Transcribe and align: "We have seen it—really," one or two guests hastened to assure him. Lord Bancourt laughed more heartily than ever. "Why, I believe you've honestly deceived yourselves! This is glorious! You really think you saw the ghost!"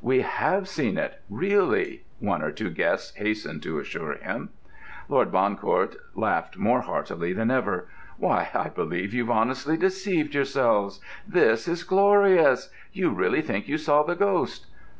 "We 0.00 0.20
have 0.20 0.68
seen 0.68 0.96
it—really," 0.96 2.04
one 2.20 2.40
or 2.40 2.52
two 2.52 2.70
guests 2.70 3.16
hastened 3.16 3.64
to 3.64 3.80
assure 3.80 4.12
him. 4.14 4.50
Lord 5.08 5.32
Bancourt 5.32 5.96
laughed 6.14 6.56
more 6.56 6.82
heartily 6.82 7.32
than 7.32 7.50
ever. 7.50 7.88
"Why, 8.16 8.48
I 8.54 8.68
believe 8.68 9.12
you've 9.12 9.28
honestly 9.28 9.76
deceived 9.76 10.36
yourselves! 10.36 11.00
This 11.26 11.66
is 11.66 11.82
glorious! 11.82 12.70
You 12.92 13.10
really 13.10 13.42
think 13.42 13.66
you 13.66 13.76
saw 13.76 14.04
the 14.04 14.14
ghost!" 14.14 14.66